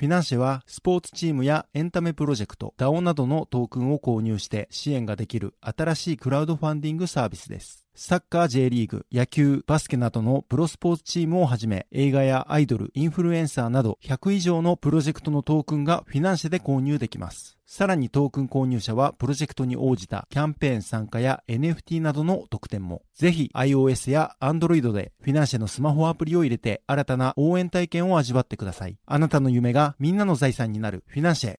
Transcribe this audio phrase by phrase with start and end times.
[0.00, 7.84] フィナンシェはスポーツチームやエンタメプロジェクト、DAO などのトークンを購入して支援ができる新しいクラウドファンディングサービスです。
[7.94, 17.58] サッカー J リーグ、野球、バスケなどのプロスポーツチームをはじめ映画やアイドル、インフルエンサーなど100以上のプロジェクトのトークンがフィナンシェで購入できます。
[17.66, 23.02] さらにトークン購入者はプロジェクトに応じたキャンペーン参加や NFT などの特典も。
[23.14, 28.96] ぜひ iOS や Android でフィナンシェのスマホアプリを入れて新たな応援体験を味わってください。
[29.06, 31.54] あなたの夢がみんなの財産になるフィナンシェ。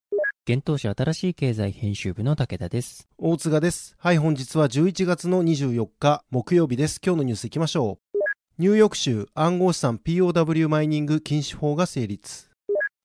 [0.48, 3.08] 現当社新しい経済編集部の武田です。
[3.18, 3.96] 大塚です。
[4.00, 7.00] はい、本日は11月の24日木曜日です。
[7.06, 8.18] 今日のニュースいきましょう。
[8.58, 12.50] ニューヨーク州暗号資産 POW マイニング禁止法が成立。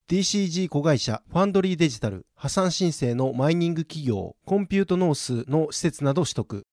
[0.09, 6.63] DCG 子会社ファンドリーデジタル破産申請のマイニング企業コンピュートノースの施設など取得。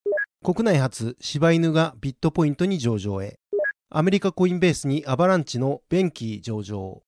[0.45, 3.39] 国内初柴犬がビットポイントに上場へ。
[3.91, 7.03] アメリカコインベースにアバランチのベンキー上場。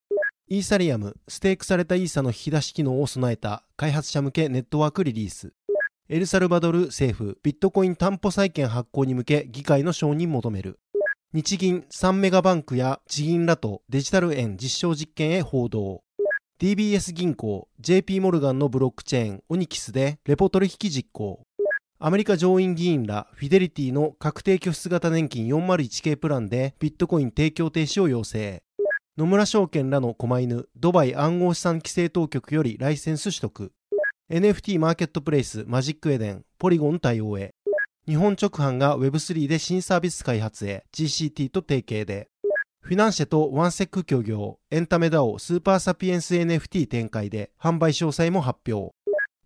[0.49, 5.53] イーサリアム、ステークされたイーサの引き出し機能を備えた開発者向けネットワークリリース。
[6.09, 10.79] エルサルバドル政府、ビットコイン担保債券発行に向け議会の承認求める。
[11.33, 16.05] 日銀3メガバンクや地銀らとデジタル円実証実験へ報道。
[16.61, 21.41] DBS 銀行、JP モルガンのブロックチェーン、オニキスでレポ取引実行。
[21.99, 28.63] アメリカ上院議員らフィデリティの確定拠出型年金 401k プランでビットコイン提供停止を要請。
[29.19, 33.73] 野村証券らの狛犬、ドバイ暗号資産規制当局よりライセンス取得。
[34.31, 37.55] NFT マーケットプレイス、マジックエデン、ポリゴン対応へ。
[38.07, 42.29] 日本直販が Web3 で新サービス開発へ、GCT と提携で。
[42.83, 48.95] フィナンシェとワンセック協業、エンタメダオスーパーサピエンス NFT 展開で、販売詳細も発表。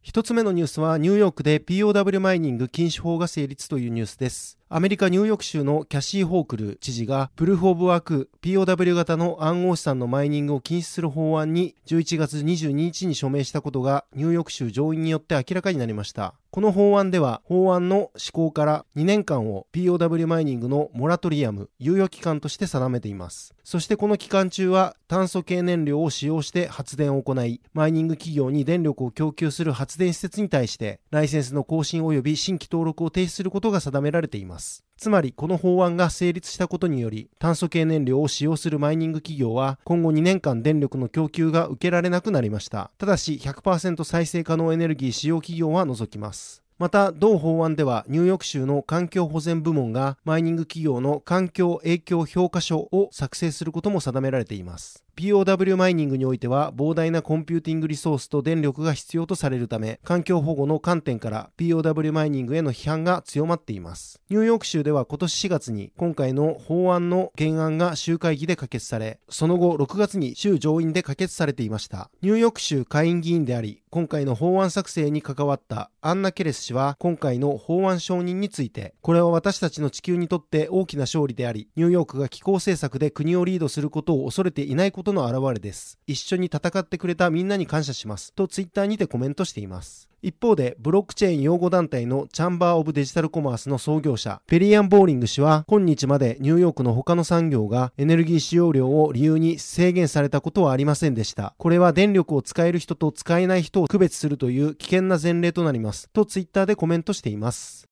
[0.03, 4.60] 一つ目のニュースはニューヨークで POW マイニング禁止法が成立というニュースです。
[4.73, 16.35] アメリカ・ニューヨーク州のキャシー・ホークル知事がプルーフ・オブ・ワーク POW 型の暗号資産のマイニングを禁止する法案に11月22日に署名したことがニューヨーク州上院によって明らかになりました。
[16.53, 23.55] この法案では法案の施行から2年間を POW マイニングのモラトリアム猶予期間として定めています。
[23.65, 34.60] そしてこの期間中は炭素系燃料を使用して発電を行いマイニング企業に電力を供給する発電施設に対してライセンスの更新及び新規登録を停止することが定められています。
[34.97, 42.91] つまりこの法案が成立したことにより炭素系燃料を使用するマイニング企業は今後2年間電力の供給が受けられなくなりました。
[42.99, 46.63] ただし100%再生可能エネルギー使用企業は除きます。
[46.81, 55.05] また同法案ではニューヨーク州の環境保全部門がマイニング企業の環境影響評価書を作成することも定められています。
[55.21, 64.23] POW マイニングにおいては膨大なコンピューティングリソースと電力が必要とされるため環境保護の観点から POW マイニングへの批判が強まっています。
[64.31, 72.11] ニューヨーク州では今年4月に今回の法案の原案が州会議で可決されその後6月に州上院で可決されていました。
[72.23, 101.55] ニューヨーク州下院議員であり今回の法案作成に関わったアンナ・ケレス氏は今回の法案承認についてこれは私たちの地球にとって大きな勝利でありニューヨークが気候政策で国をリードすることを恐れていないこととの表れです一緒に戦ってくれたみんなに感謝しますとツイッターにてコメントしています一方で、ブロックチェーン擁護団体のチャンバー・オブ・デジタル・コマースの創業者、ペリアン・ボーリング氏は、今日までニューヨークの他の産業がエネルギー使用量を理由に制限されたことはありませんでした。
[101.57, 106.11] これは電力を使える人と使えない人を区別するという危険な前例となります。
[106.11, 107.90] とツイッターでコメントしています。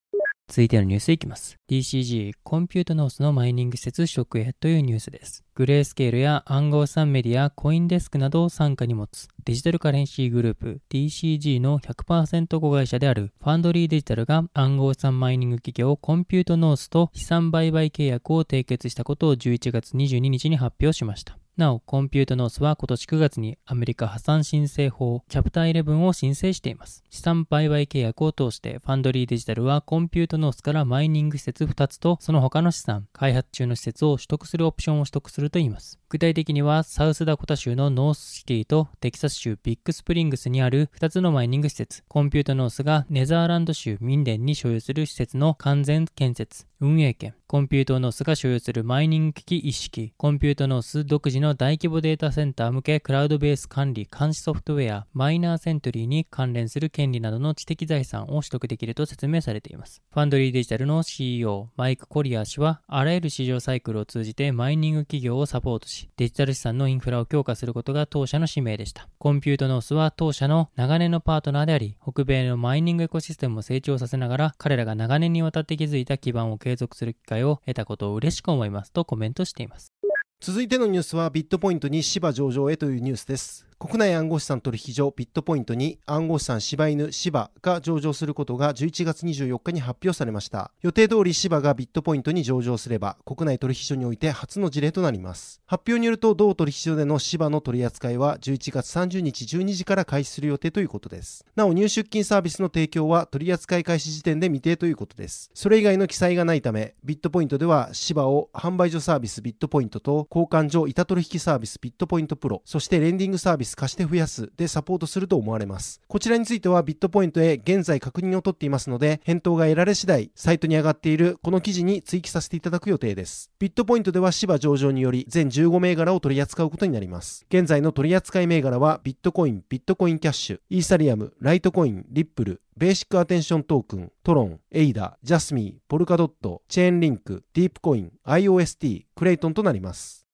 [0.48, 1.56] 続いてのニュースいきます。
[1.70, 5.44] DCG コンピュートノースのマイニング施設取得へというニュースです。
[5.54, 21.38] グレースケールや暗号資産メディア、コインデスクなどを傘下に持つデジタルカレンシーグループ DCG の100%子会社であるファンドリーデジタルが暗号資産マイニング企業コンピュートノースと資産売買契約を締結したことを11月22日に発表しました。
[21.58, 27.02] なお、コンピュートノースは今年9月にアメリカ破産申請法チャプター11を申請しています。
[27.10, 35.98] 資産売買契約を通してファンドリーデジタルはコンピュートノースからマイニング施設2つとその他の資産、開発中の施設を取得するオプションを取得するといいます。
[36.08, 60.02] 具体的にはサウスダコタ州のノースシティとテキサス州ビッグスプリングスにある2つのマイニング施設、コンピュートノースがネブラスカ州ミンデンに所有する施設の完全建設、運営権、コンピュートノースが所有するマイニング機器一式、コンピュートノース独自の大規模データセンター向けクラウドベース管理監視ソフトウェア、マイナーセントリーに関連する権利などの知的財産を取得できると説明されています。
[60.12, 69.08] ファンドリーデジタルの CEO、マイク・コリヤー氏は、あらゆる市場サイクルを通じてマイニング企業をサポートし、デジタル資産のインフラを強化することが当社の使命でした。
[69.18, 79.92] コンピュートノースは当社の長年のパートナーであり、北米のマイニングエコシステムを成長させながら、彼らが長年にわたって築いた基盤を継続する機会を得たことを嬉しく思いますとコメントしています。
[80.40, 83.67] 続いてのニュースはビットポイントに芝上場へというニュースです。
[83.80, 90.72] 国内暗号資産取引所ビットポイントに暗号資産柴犬芝が上場することが11月24日に発表されました。
[90.82, 95.62] 予定通り芝がビットポイントに上場すれば国内取引所において初の事例となります。
[95.64, 101.46] 発表によると同取引所での芝の取り扱いは11月30日12時から開始する予定ということです。
[101.54, 105.52] なお入出金サービスの提供は取扱い開始時点で未定ということです。
[105.54, 116.00] それ以外の記載がないためビットポイントでは芝を販売所サービスビットポイントと交換所板取引サービスビットポイントプロそしてレンディングサービス貸して増やすでサポートすると思われます。
[116.06, 123.50] こちらについてはビットポイントへ現在確認を取っていますので、返答が得られ次第、サイトに上がっているこの記事に追記させていただく予定です。
[123.58, 127.44] ビットポイントでは芝上場により全15銘柄を取り扱うことになります。
[127.48, 140.27] 現在の取り扱い銘柄はビットコイン、ビットコインキャッシュ、イーサリアム、ライトコイン、リップル、ベーシックアテンショントークン、トロン、エイダ、ジャスミー、ポルカドット、チェーンリンク、ディープコイン、IOST、クレイトンとなります。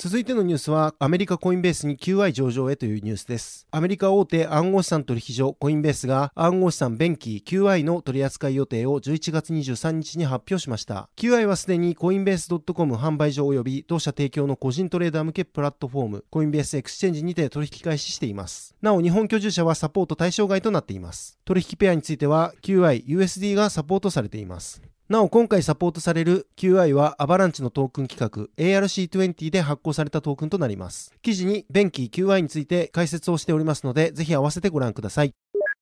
[0.00, 3.66] 続いてのニュースは、アメリカコインベースに QI 上場へというニュースです。
[3.72, 11.08] アメリカ大手暗号資産取引所コインベースが暗号資産ベンキー QI の取扱い予定を11月23日に発表しました。
[11.16, 18.76] QI はすでにコインベース .com 販売所及び同社提供の個人トレーダー向けプラットフォームコインベースエクスチェンジにて取引開始しています。
[18.80, 21.40] なお、日本居住者はサポート対象外となっています。
[21.44, 24.80] 取引ペアについては QI、USD がサポートされています。
[25.08, 31.14] なお今回サポートされる QI はアバランチのトークン規格 ARC20 で発行されたトークンとなります。
[31.22, 35.32] 記事に便器 QI について解説をしておりますので、ぜひ合わせてご覧ください。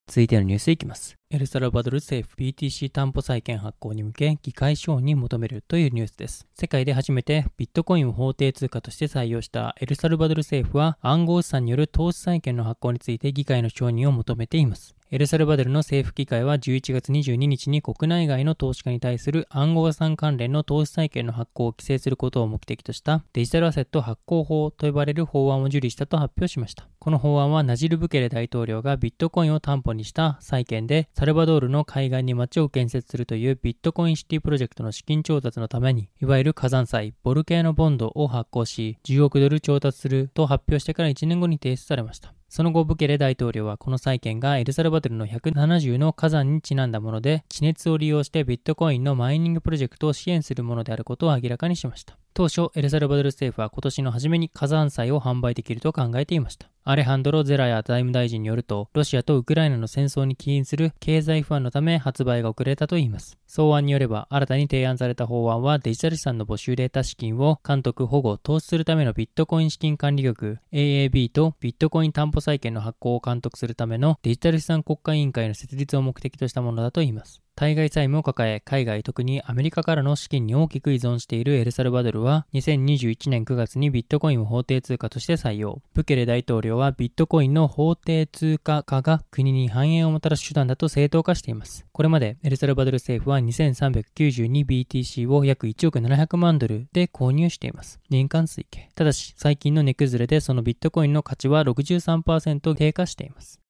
[0.06, 1.16] 続いてのニュースいきます。
[1.30, 6.46] エルサルバドル政府 BTC 担保債券発行に向け議会承認求めるというニュースです。
[6.54, 14.95] 世界で初めてビットコインを法定通貨として採用したエルサルバドル政府は暗号資産による投資債券の発行について議会の承認を求めています。
[15.12, 26.88] エルサルバドルの政府議会は11月22日に国内外の投資家に対する暗号資産関連の投資債券の発行を規制することを目的としたデジタルアセット発行法と呼ばれる法案を受理したと発表しました。
[26.98, 42.35] この法案はナジル・ブケレ大統領がビットコインを担保にした債券でサルバドールの海岸に町を建設するというビットコインシティプロジェクトの資金調達のために、いわゆる火山債、ボルケーノボンドを発行し、10億ドル調達すると発表してから1年後に提出されました。
[42.48, 52.18] その後、ブケレ大統領はこの債券がエルサルバドルの170の火山にちなんだもので、地熱を利用してビットコインのマイニングプロジェクトを支援するものであることを明らかにしました。
[52.36, 56.68] 当初、エルサルバドル政府は今年の初めに火山債を販売できると考えていました。
[56.84, 63.38] アレハンドロ・ゼラヤ財務大臣によると、ロシアとウクライナの戦争に起因する経済不安のため発売が遅れたといいます。
[63.48, 77.45] 草案によれば、新たに提案された法案はデジタル資産の募集で得た資金を監督、保護、投資するためのビットコイン資金管理局 AAB とビットコイン担保債券の発行を監督するためのデジタル資産国家委員会の設立を目的としたものだといいます。
[77.56, 85.80] 対外債務を抱え、海外特にアメリカからの資金に大きく依存しているエルサルバドルは、2021年9月にビットコインを法定通貨として採用。
[85.94, 91.86] ブケレ大統領はビットコインの法定通貨化が国に繁栄をもたらす手段だと正当化しています。
[91.92, 98.00] これまでエルサルバドル政府は 2392BTC を約1億700万ドルで購入しています。
[98.10, 98.90] 年間推計。
[98.94, 103.62] ただし、最近の値崩れでそのビットコインの価値は63%低下しています。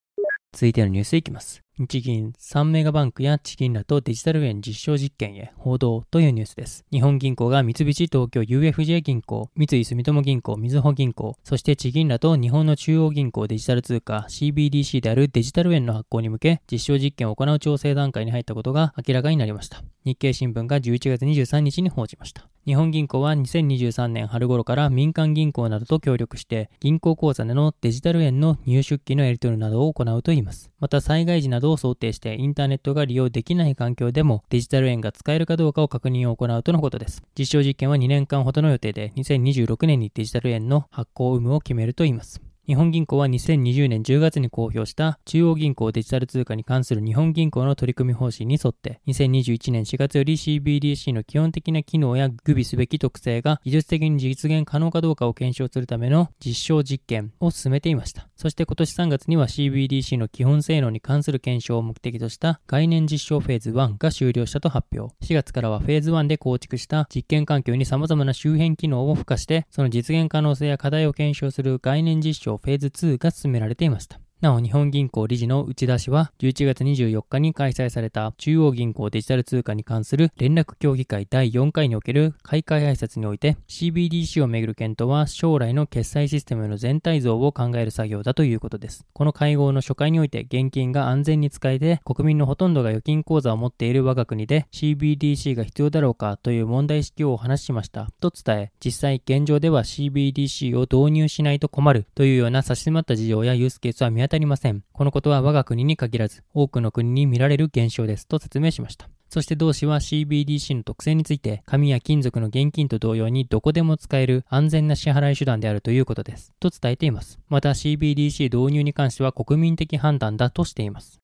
[0.56, 1.60] 続いてのニュースいきます。
[1.78, 6.86] 日銀、3メガバンクや地銀らとデジタル円実証実験へ報道というニュースです。
[6.90, 19.82] 日本銀行が三菱東京 UFJ 銀行、三井住友銀行、みずほ銀行、そして地銀らと日本の中央銀行デジタル通貨 CBDC であるデジタル円の発行に向け実証実験を行う調整段階に入ったことが明らかになりました。
[20.06, 22.48] 日経新聞が11月23日に報じました。
[22.66, 30.72] 日本銀行は2023年春頃から民間銀行などと協力して銀行口座でのデジタル円の入出金のやり取りなどを行うといいます。
[30.80, 37.22] また災害時などを想定してインターネットが利用できない環境でもデジタル円が使えるかどうかを確認を行うとのことです。
[37.38, 42.45] 実証実験は2年間ほどの予定で2026年にデジタル円の発行有無を決めるといいます。
[42.66, 58.26] 日本銀行は2020年10月に公表した中央銀行デジタル通貨に関する日本銀行の取り組み方針に沿って2021年4月より CBDC の基本的な機能や具備すべき特性が技術的に実現可能かどうかを検証するための実証実験を進めていました。
[58.36, 65.14] そして今年3月には CBDC の基本性能に関する検証を目的とした概念実証フェーズ1が終了したと発表。
[65.24, 74.20] 4月からはフェーズ1で構築した実験環境に様々な周辺機能を付加してその実現可能性や課題を検証する概念実証フェーズ2が進められていました。
[74.46, 89.04] なお、日本銀行理事の内田氏は、11月24日に開催された中央銀行デジタル通貨に関する連絡協議会第4回における開会挨拶において、CBDC をめぐる検討は将来の決済システムの全体像を考える作業だということです。
[89.12, 98.12] この会合の初回において、現金が安全に使えて、国民のほとんどが預金口座を持っている我が国で CBDC が必要だろうかという問題意識をお話ししました。
[98.20, 104.84] と伝え、実際現状では CBDC を導入しないと困るというような差し迫った事情やユースケースは見当たりません。
[104.92, 109.08] このことは我が国に限らず、多くの国に見られる現象ですと説明しました。
[109.30, 116.52] そして同氏は CBDC の特性について、紙や金属の現金と同様にどこでも使える安全な支払い手段であるということです。
[116.60, 117.38] と伝えています。
[117.48, 121.20] また CBDC 導入に関しては国民的判断だとしています。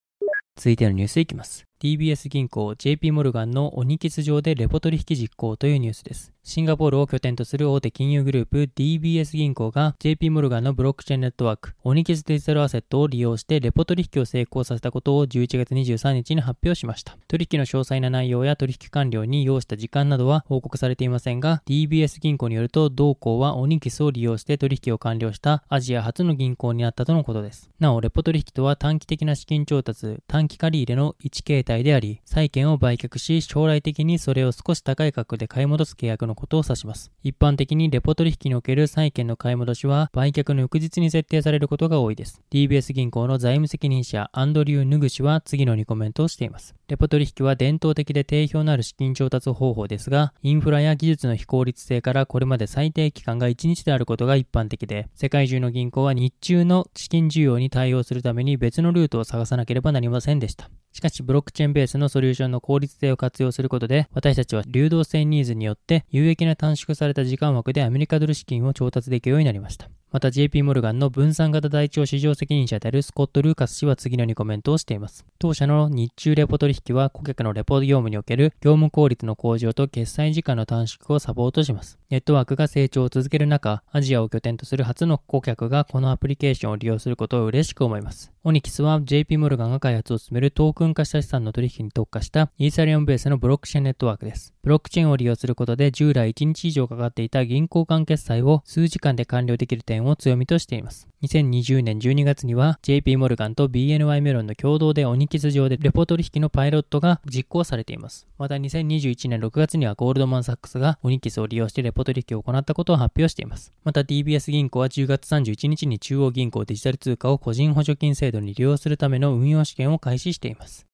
[0.56, 1.64] 続いてのニュースいきます。
[1.82, 6.32] DBS 銀行 JP モルガンの鬼欠上でレポ取引実行というニュースです。
[6.44, 17.16] シンガポールを拠点とする大手金融グループ DBS 銀行が JP モルガンのブロックチェーンネットワーク、オニキスデジタルアセットを利用してレポ取引を成功させたことを11月23日に発表しました。
[17.26, 27.70] 取引の詳細な内容や取引完了に要した時間などは報告されていませんが、DBS 銀行によると同行はオニキスを利用して取引を完了したアジア初の銀行になったとのことです。
[27.80, 37.10] なお、レポ取引とは短期的な資金調達、短期借り入れの一形態であり、債券を売却し、将来的にそれを少し高い価格で買い戻す契約のことを指します。
[37.22, 42.42] 一般的にレポ取引における債券の買い戻しは売却の翌日に設定されることが多いです。
[42.50, 46.74] DBS 銀行の財務責任者アンドリュー・ヌグ氏は次のにコメントをしています。
[46.88, 60.68] レポ取引は伝統的で定評のある資金調達方法ですが、インフラや技術の非効率性からこれまで最低期間が1日であることが一般的で、世界中の銀行は日中の資金需要に対応するために別のルートを探さなければなりませんでした。
[60.92, 69.88] しかし、ブロックチェーンベースのソリューションの効率性を活用することで、私たちは流動性ニーズによって有益な短縮された時間枠でアメリカドル資金を調達できるようになりました。
[70.12, 75.24] また JP モルガンの分散型台帳市場責任者であるスコット・ルーカス氏は次のようにコメントをしています。
[75.38, 81.98] 当社の日中レポ取引は顧客のレポ業務における業務効率の向上と決済時間の短縮をサポートします。
[82.10, 88.30] ネットワークが成長を続ける中、アジアを拠点とする初の顧客がこのアプリケーションを利用することを嬉しく思います。
[88.44, 94.52] オニキスは JP モルガンが開発を進めるトークン化した資産の取引に特化したイーサリアムベースのブロックチェーンネットワークです。
[94.62, 100.82] ブロックチェーンを利用することで従来1日以上かかっていた銀行間決済を数時間で完了できる点を強みとしています。
[100.82, 101.08] います。
[101.22, 108.26] 2020年12月には JP モルガンと BNY メロンの共同でオニキス上でレポ取引のパイロットが実行されています。
[108.36, 113.72] また2021年6月にはゴールドマンサックスがオニキスを利用してレポ取引を行ったことを発表しています。
[113.84, 120.86] また DBS 銀行は10月31日に中央銀行デジタル通貨を個人補助金制度に利用するための運用試験を開始しています。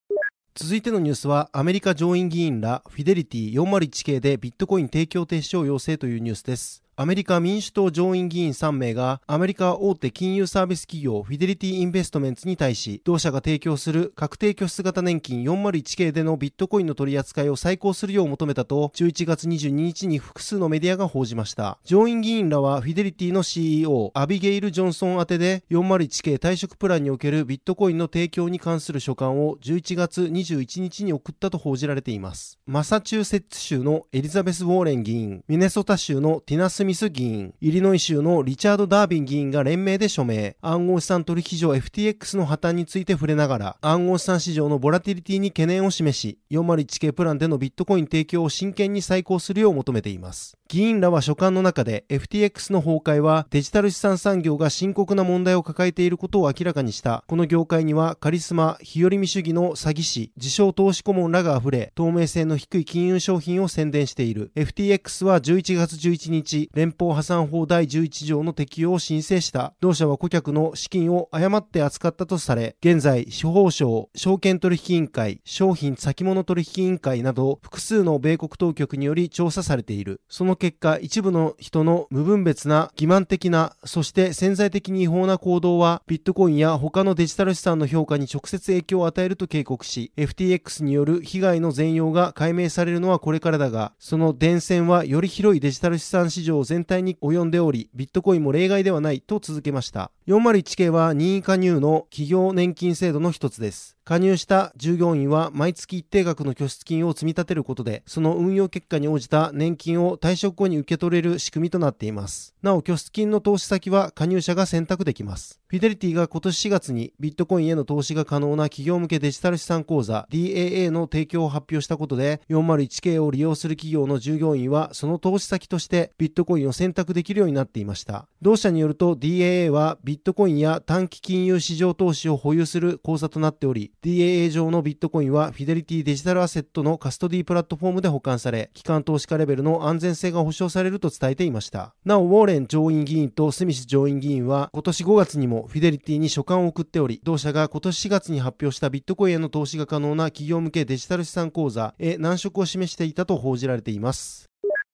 [0.55, 6.83] 続いてのニュースはアメリカ上院議員らフィデリティ401系でビットコイン提供停止を要請というニュースです。
[7.01, 21.79] アメリカ民主党上院議員3名がアメリカ大手金融サービス企業フィデリティインベストメンツに対し同社が提供する確定拠出型年金401系でのビットコインの取り扱いを再考するよう求めたと11月22日に複数のメディアが報じました。
[21.85, 32.59] 上院議員らはフィデリティの CEO アビゲイル・ジョンソン宛てで401系退職プランにおけるビットコインの提供に関する書簡を11月21日に送ったと報じられています。
[32.67, 50.57] マサチューセッツ州のエリザベス・ウォーレン議員ミネソタ州のティナ・スミス議員イリノイ州のリチャード・ダービン議員が連名で署名、暗号資産取引所 FTX の破綻について触れながら、暗号資産市場のボラティリティに懸念を示し、401系プランでのビットコイン提供を真剣に再考するよう求めています。
[50.69, 57.25] 議員らは書簡の中で FTX の崩壊はデジタル資産産業が深刻な問題を抱えていることを明らかにした。
[57.27, 64.53] この業界にはカリスマ、日和見主義の詐欺師、自称投資顧問らが溢れ、透明性の低い金融商品を宣伝している。
[64.57, 69.75] FTX は11月11日、連邦破産法第11条の適用を申請した。
[69.81, 80.21] 同社は顧客の資金を誤って扱ったとされ、現在、司法省、証券取引委員会、商品先物取引委員会など複数の米国当局により調査されている。
[80.29, 100.11] その結果、一部の人の無分別な欺瞞的な、そして潜在的に違法な行動は、ビットコインや他のデジタル資産の評価に直接影響を与えると警告し、FTX による被害の全容が解明されるのはこれからだが、その伝染はより広いデジタル資産市場を全体に及んでおり、ビットコインも例外ではないと続けました。
[100.27, 103.98] 401系は任意加入の企業年金制度の一つです。
[104.09, 112.55] 加入した従業員は毎月一定額の拠出金を積み立てることで、その運用結果に応じた年金を退職後に受け取れる仕組みとなっています。
[112.63, 115.61] なお、拠出金の投資先は加入者が選択できます。
[115.67, 128.27] フィデリティが今年4月にビットコインへの投資が可能な企業向けデジタル資産口座 DAA の提供を発表したことで、401K を利用する企業の従業員はその投資先としてビットコインを選択できるようになっていました。
[128.41, 141.95] 同社によると DAA はビットコインや短期金融市場投資を保有する口座となっており、DAA 上のビットコインはフィデリティデジタルアセットのカストディプラットフォームで保管され、機関投資家レベルの安全性が保証されると伝えていました。
[142.05, 154.49] なお、ウォーレン上院議員とスミス上院議員は今年5月にもフィデリティに書簡を送っており、同社が今年4月に発表したビットコインへの投資が可能な企業向けデジタル資産口座へ難色を示していたと報じられています。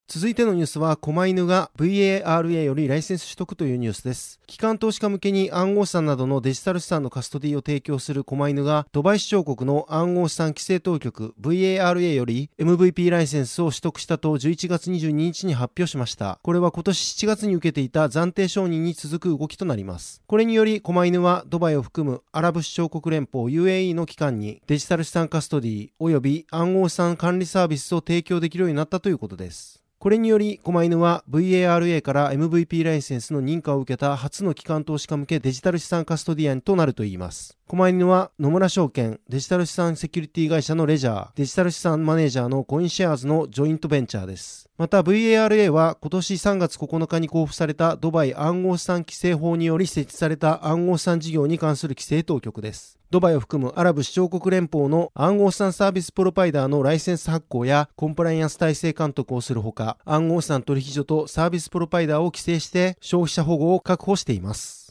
[0.06, 4.38] 続いてのニュースは、狛犬が VARA よりライセンス取得というニュースです。
[4.46, 16.38] 機関投資家向けに暗号資産などのデジタル資産のカストディを提供する狛犬が、ドバイ市長国の暗号資産規制当局 VARA より MVP ライセンスを取得したと11月22日に発表しました。
[16.42, 20.22] これは今年7月に受けていた暫定承認に続く動きとなります。
[20.28, 29.83] これにより、狛犬はドバイを含むアラブ首長国連邦 UAE の機関にデジタル資産カストディ及び暗号資産管理サービスを提供できるようになったということです。
[30.04, 37.56] これにより、狛犬は VARA から MVP ライセンスの認可を受けた初の機関投資家向けデジタル資産カストディアンとなるといいます。
[37.66, 44.68] 狛犬は野村証券、デジタル資産セキュリティ会社のレジャー、デジタル資産マネージャーのコインシェアーズのジョイントベンチャーです。
[44.76, 52.98] また VARA は今年3月9日に交付されたドバイ暗号資産規制法により設置された暗号資産事業に関する規制当局です。
[53.10, 64.83] ドバイを含むアラブ首長国連邦の暗号資産サービスプロバイダーのライセンス発行やコンプライアンス体制監督をするほか、暗号資産取引所とサービスプロバイダーを規制して消費者保護を確保しています。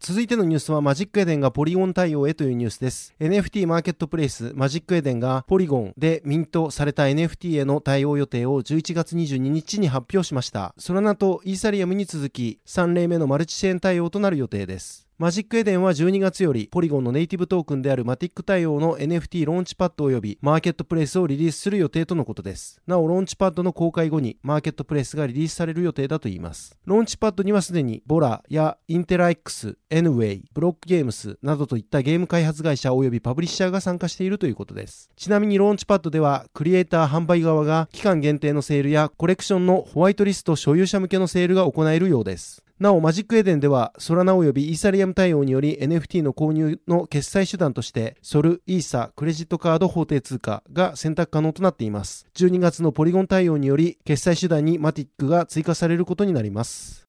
[0.00, 3.14] 続いてのニュースはマジックエデンがポリゴン対応へというニュースです。
[3.20, 10.74] NFT マーケットプレイスマジックエデンがポリゴンでミントされた NFT への対応予定を11月22日に発表しました。
[10.78, 15.03] ソラナとイーサリアムに続き3例目のマルチチェーン対応となる予定です。
[15.16, 22.80] マジックエデンは12月よりポリゴンのネイティブトークンであるマティック対応の NFT ローンチパッド及びマーケットプレイスをリリースする予定とのことです。
[22.84, 26.76] なお、ローンチパッドの公開後にマーケットプレイスがリリースされる予定だといいます。
[26.84, 35.10] ローンチパッドにはすでにボラやインテラ X、エヌウェイ、ブロックゲームスなどといったゲーム開発会社及びパブリッシャーが参加しているということです。
[35.14, 42.64] ちなみにローンチパッドではクリエイター販売側が期間限定のセールやコレクションのホワイトリスト所有者向けのセールが行えるようです。
[42.80, 52.26] なお、マジックエデンでは、ソラナ及びイーサリアム対応により NFT の購入の決済手段として、ソル、イーサ、クレジットカード法定通貨が選択可能となっています。
[52.34, 57.06] 12月のポリゴン対応により、決済手段にマティックが追加されることになります。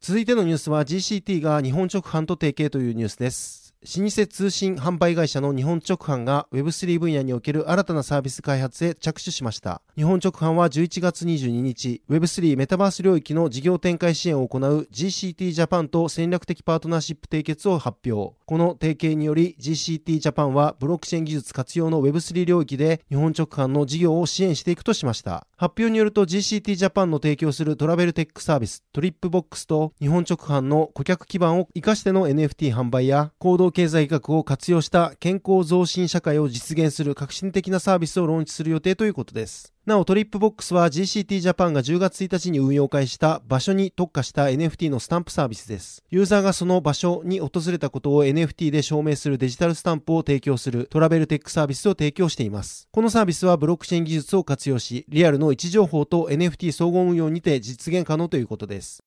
[0.00, 3.63] 続いてのニュースは GCT が日本直販と提携というニュースです。
[3.86, 9.82] 老舗通信販売会社の日本直販が Web3 分野における新たなサービス開発へ着手しました。
[9.94, 18.34] 日本直販は11月22日、Web3 メタバース領域の事業展開支援を行う GCT ジャパンと戦略的パートナーシップ締結を発表。
[18.46, 25.46] この提携により GCT ジャパンはブロックチェーン技術活用の Web3 領域で日本直販の事業を支援していくとしました。
[25.56, 39.73] 発表によると GCT ジャパンの提供するトラベルテックサービストリップボックスと日本直販の顧客基盤を活かしての NFT 販売や行動経済学を活用した健康増進社会を実現する革新的なサービスをローンチする予定ということです。
[39.86, 46.02] なおトリップボックスは GCT ジャパンが10月1日に運用開始した場所に特化した NFT のスタンプサービスです。
[46.08, 52.88] ユーザーがその場所に訪れたことを NFT で証明するデジタルスタンプを提供するトラベルテックサービスを提供しています。
[52.92, 59.04] このサービスはブロックチェーン技術を活用し、リアルの位置情報と NFT 総合運用にて実現可能ということです。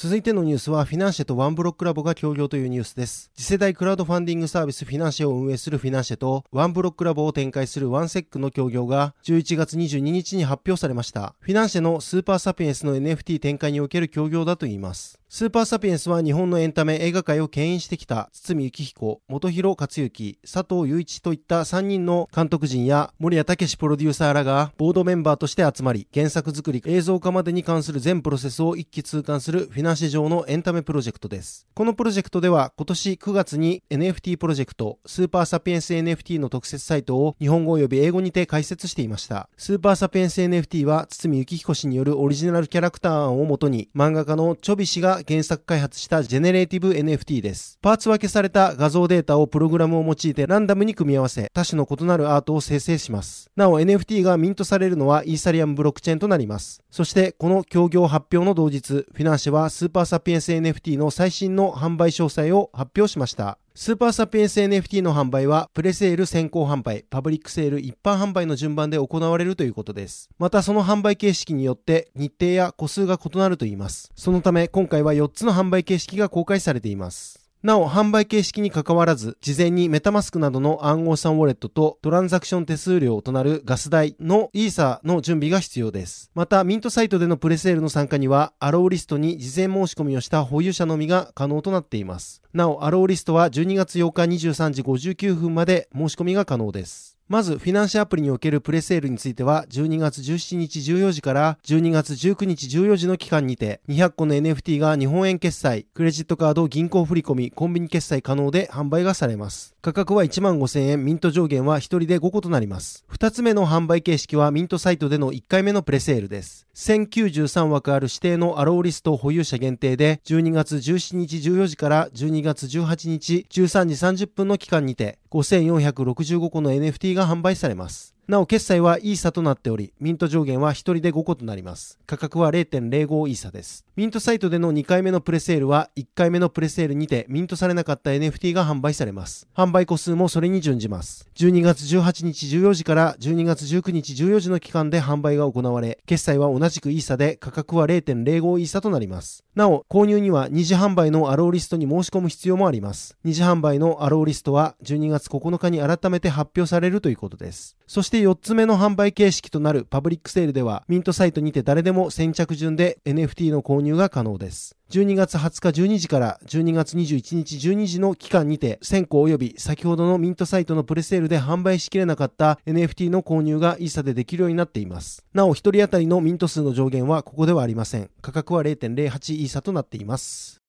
[0.00, 3.32] 続いてのニュースは、フィナンシェとワンブロックラボが協業というニュースです。
[3.34, 11.34] 次世代クラウドファンディングサービスフィナンシェを運営するフィナンシェと、ワンブロックラボを展開するワンセックの協業が11月22日に発表されました。
[11.40, 15.18] フィナンシェのスーパーサピエンスの NFT 展開における協業だといいます。
[15.30, 31.66] スーパーサピエンスは日本のエンタメ映画界を牽引してきた堤幸彦、本広克行、佐藤祐市といった3人の監督陣や森谷雄プロデューサーらがボードメンバーとして集まり、原作作り、映像化までに関する全プロセスを一気通貫するフィナンシェ上のエンタメプロジェクトです。
[31.74, 39.50] このプロジェクトでは今年9月に NFT プロジェクト、スーパーサピエンス NFT の特設サイトを日本語及び英語にて開設していました。
[39.58, 47.78] スーパーサピエンス NFT は堤幸彦氏によるオリジナルキャラクター案をもとに漫画家のチョビ氏が原作開発したジェネレーティブ NFT です。
[47.80, 53.50] パーツ分けされた画像データをプログラムを用いてランダムに組み合わせ、多種の異なるアートを生成します。
[53.56, 56.82] なお NFT がミントされるのはイーサリアムブロックチェーンとなります。
[56.90, 63.58] そしてこの協業発表の同日、フィナンシェはスーパーサピエンス NFT の最新の販売詳細を発表しました。
[63.80, 70.30] スーパーサピエンス NFT の販売は、プレセール先行販売、パブリックセール一般販売の順番で行われるということです。
[70.36, 74.10] またその販売形式によって日程や個数が異なるといいます。
[74.16, 77.47] そのため今回は4つの販売形式が公開されています。
[77.60, 86.30] なお、販売形式に関わらず、事前にメタマスクなどの暗号資産ウォレットとトランザクション手数料となるガス代のイーサの準備が必要です。
[86.36, 92.42] また、ミントサイトでのプレセールの参加には、アローリストに事前申し込みをした保有者のみが可能となっています。
[92.54, 97.17] なお、アローリストは12月8日23時59分まで申し込みが可能です。
[97.28, 109.74] まず、フィナンシャアプリにおけるプレセールについては、12月17日14時から12月19日14時の期間にて、200個の NFT が日本円決済、クレジットカード、銀行振込、コンビニ決済可能で販売がされます。
[109.88, 113.06] 価格は1万5000円、ミント上限は1人で5個となります。
[113.10, 116.66] 2つ目の販売形式はミントサイトでの1回目のプレセールです。
[116.74, 128.17] 1093枠ある指定のアローリスト保有者限定で、12月17日14時から12月18日13時30分の期間にて、5465個の NFT が販売されます。
[128.28, 131.98] なお、決済はイーサとなっており、ミント上限は1人で5個となります。
[132.04, 133.86] 価格は0.05イーサです。
[133.96, 139.48] ミントサイトでの2回目のプレセールは、1回目のプレセールにてミントされなかった NFT が販売されます。
[139.56, 141.26] 販売個数もそれに準じます。
[141.36, 149.42] 12月18日14時から12月19日14時の期間で販売が行われ、決済は同じくイーサで価格は0.05イーサとなります。
[149.54, 153.16] なお、購入には二次販売のアローリストに申し込む必要もあります。
[153.24, 157.78] 二次販売のアローリストは12月9日に改めて発表されるということです。
[157.86, 164.76] そしてして4つ目の販売形式となるパブリックセールでは、ミントサイトにて誰でも先着順で NFT の購入が可能です。
[164.90, 175.24] 12月20日12時から12月21日12時の期間にて、先行及び先ほどのミントサイトのプレセールで販売しきれなかった NFT の購入がイーサでできるようになっています。
[175.32, 178.10] なお、1人当たりのミント数の上限はここではありません。
[178.20, 180.60] 価格は0.08イーサとなっています。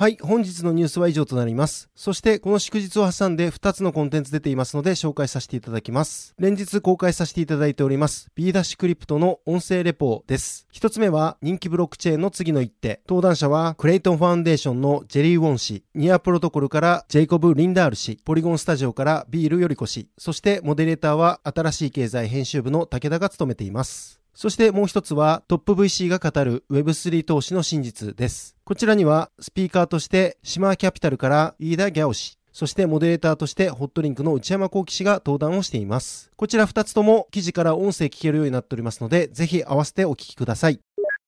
[0.00, 1.90] はい、本日のニュースは以上となります。
[1.96, 6.36] そして、この祝日を挟んで2つのコンテンツ出ていますので紹介させていただきます。
[6.38, 10.68] 連日公開させていただいております、B ダッシュクリプトの音声レポです。
[10.70, 13.00] 一つ目は、人気ブロックチェーンの次の一手。
[13.08, 24.17] 登壇者は、クレイトンファウンデーションのジェリー・ウォン氏、ニアプロトコルからジェイコブ・リンダール氏、ポリゴンスタジオからビール・よりこ氏、そしてモデレーターは新しい経済編集部の武田が務めています。
[24.38, 28.54] そしてもう一つはトップ VC が語る Web3 投資の真実です。
[28.62, 36.30] こちらにはスピーカーとして島キャピタルから飯田ギャオ氏、そしてモデレーターとしてホットリンクの内山幸喜氏が登壇をしています。
[36.36, 40.78] こちら二つとも記事から音声聞けるようになっておりますので、ぜひ合わせてお聞きください。